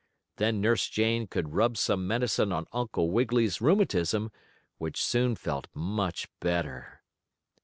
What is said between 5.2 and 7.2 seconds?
felt much better.